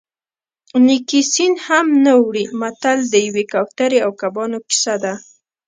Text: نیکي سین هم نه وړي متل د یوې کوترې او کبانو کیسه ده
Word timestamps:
نیکي 0.85 1.21
سین 1.33 1.53
هم 1.67 1.87
نه 2.05 2.13
وړي 2.25 2.45
متل 2.59 2.99
د 3.09 3.15
یوې 3.27 3.43
کوترې 3.51 3.99
او 4.05 4.11
کبانو 4.21 4.57
کیسه 4.69 4.95
ده 5.03 5.13